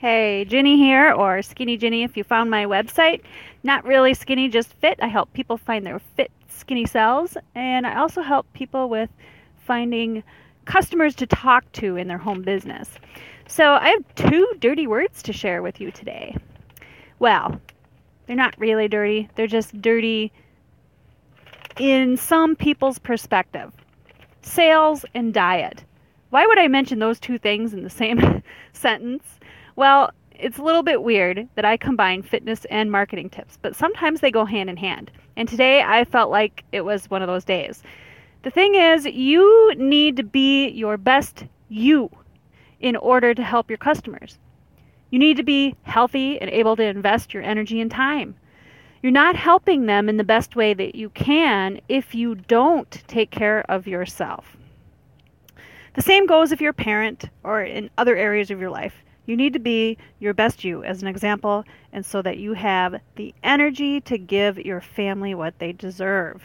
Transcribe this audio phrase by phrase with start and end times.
[0.00, 3.20] Hey, Ginny here, or Skinny Ginny if you found my website.
[3.62, 4.98] Not really skinny, just fit.
[5.02, 9.10] I help people find their fit, skinny selves, and I also help people with
[9.58, 10.22] finding
[10.64, 12.88] customers to talk to in their home business.
[13.46, 16.34] So I have two dirty words to share with you today.
[17.18, 17.60] Well,
[18.26, 20.32] they're not really dirty, they're just dirty
[21.78, 23.70] in some people's perspective
[24.40, 25.84] sales and diet.
[26.30, 28.42] Why would I mention those two things in the same
[28.72, 29.39] sentence?
[29.80, 34.20] Well, it's a little bit weird that I combine fitness and marketing tips, but sometimes
[34.20, 35.10] they go hand in hand.
[35.36, 37.82] And today I felt like it was one of those days.
[38.42, 42.10] The thing is, you need to be your best you
[42.80, 44.38] in order to help your customers.
[45.08, 48.34] You need to be healthy and able to invest your energy and time.
[49.02, 53.30] You're not helping them in the best way that you can if you don't take
[53.30, 54.58] care of yourself.
[55.94, 58.92] The same goes if you're a parent or in other areas of your life.
[59.30, 63.00] You need to be your best you as an example, and so that you have
[63.14, 66.42] the energy to give your family what they deserve.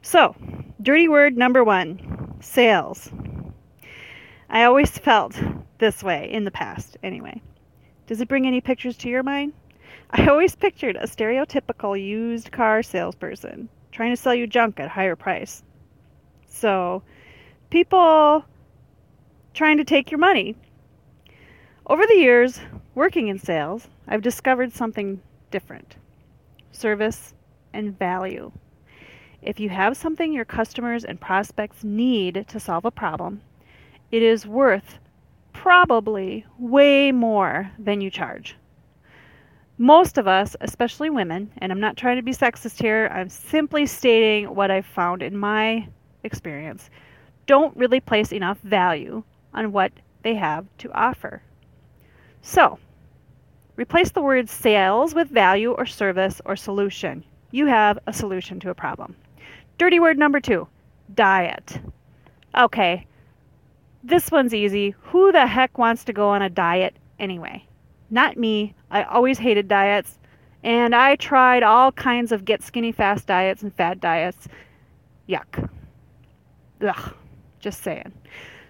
[0.00, 0.34] So,
[0.80, 3.10] dirty word number one sales.
[4.48, 5.38] I always felt
[5.76, 7.42] this way in the past, anyway.
[8.06, 9.52] Does it bring any pictures to your mind?
[10.08, 14.88] I always pictured a stereotypical used car salesperson trying to sell you junk at a
[14.88, 15.62] higher price.
[16.46, 17.02] So,
[17.68, 18.42] people
[19.52, 20.56] trying to take your money
[21.86, 22.60] over the years,
[22.94, 25.96] working in sales, I've discovered something different
[26.72, 27.34] service
[27.72, 28.50] and value.
[29.42, 33.42] If you have something your customers and prospects need to solve a problem,
[34.10, 34.98] it is worth
[35.52, 38.56] probably way more than you charge.
[39.76, 43.86] Most of us, especially women, and I'm not trying to be sexist here, I'm simply
[43.86, 45.88] stating what I've found in my
[46.22, 46.88] experience,
[47.46, 51.42] don't really place enough value on what they have to offer.
[52.46, 52.78] So,
[53.76, 57.24] replace the word sales with value or service or solution.
[57.52, 59.16] You have a solution to a problem.
[59.78, 60.68] Dirty word number two
[61.14, 61.80] diet.
[62.54, 63.06] Okay,
[64.02, 64.94] this one's easy.
[65.04, 67.66] Who the heck wants to go on a diet anyway?
[68.10, 68.74] Not me.
[68.90, 70.18] I always hated diets.
[70.62, 74.48] And I tried all kinds of get skinny fast diets and fat diets.
[75.26, 75.70] Yuck.
[76.86, 77.14] Ugh.
[77.58, 78.12] Just saying.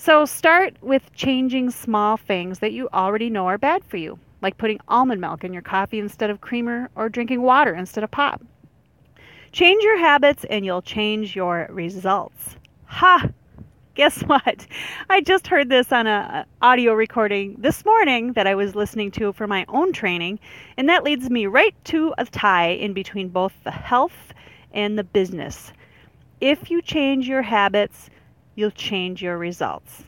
[0.00, 4.56] So start with changing small things that you already know are bad for you, like
[4.56, 8.40] putting almond milk in your coffee instead of creamer or drinking water instead of pop.
[9.50, 12.54] Change your habits and you'll change your results.
[12.84, 13.28] Ha!
[13.96, 14.68] Guess what?
[15.10, 19.32] I just heard this on a audio recording this morning that I was listening to
[19.32, 20.38] for my own training,
[20.76, 24.32] and that leads me right to a tie in between both the health
[24.72, 25.72] and the business.
[26.40, 28.10] If you change your habits,
[28.58, 30.02] you'll change your results.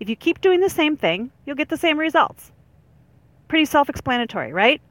[0.00, 2.50] If you keep doing the same thing, you'll get the same results.
[3.46, 4.82] Pretty self explanatory, right?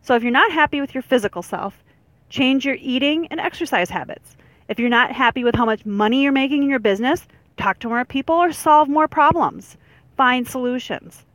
[0.00, 1.84] So if you're not happy with your physical self,
[2.30, 4.38] change your eating and exercise habits.
[4.68, 7.26] If you're not happy with how much money you're making in your business,
[7.58, 9.76] talk to more people or solve more problems.
[10.16, 11.26] Find solutions.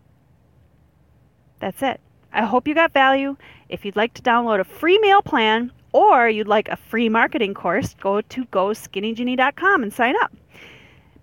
[1.59, 2.01] That's it.
[2.33, 3.37] I hope you got value.
[3.69, 7.53] If you'd like to download a free meal plan or you'd like a free marketing
[7.53, 10.33] course, go to goskinnyginny.com and sign up.